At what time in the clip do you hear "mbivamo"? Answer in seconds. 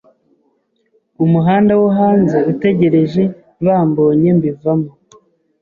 4.37-4.91